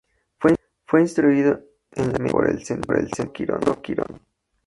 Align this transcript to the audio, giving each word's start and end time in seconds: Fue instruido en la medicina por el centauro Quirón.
Fue 0.87 0.99
instruido 1.01 1.61
en 1.91 2.11
la 2.11 2.17
medicina 2.17 2.81
por 2.81 2.97
el 2.97 3.13
centauro 3.13 3.83
Quirón. 3.83 4.19